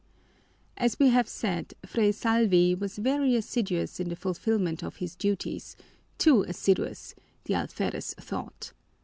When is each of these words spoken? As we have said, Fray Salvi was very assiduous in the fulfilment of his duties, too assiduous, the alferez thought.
As 0.77 0.97
we 0.97 1.09
have 1.09 1.27
said, 1.27 1.75
Fray 1.85 2.11
Salvi 2.11 2.73
was 2.73 2.97
very 2.97 3.35
assiduous 3.35 3.99
in 3.99 4.09
the 4.09 4.15
fulfilment 4.15 4.83
of 4.83 4.95
his 4.95 5.13
duties, 5.15 5.75
too 6.17 6.41
assiduous, 6.41 7.13
the 7.45 7.53
alferez 7.53 8.15
thought. 8.15 8.73